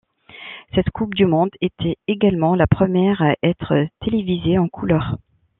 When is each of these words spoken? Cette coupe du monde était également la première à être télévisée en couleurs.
Cette 0.73 0.89
coupe 0.89 1.13
du 1.13 1.27
monde 1.27 1.51
était 1.61 1.95
également 2.07 2.55
la 2.55 2.65
première 2.65 3.21
à 3.21 3.35
être 3.43 3.85
télévisée 3.99 4.57
en 4.57 4.67
couleurs. 4.67 5.17